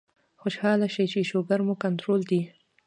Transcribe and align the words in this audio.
خوشاله 0.41 0.87
شئ 0.95 1.05
چې 1.13 1.19
شوګر 1.29 1.59
مو 1.67 1.73
کنټرول 1.83 2.21
دے 2.29 2.41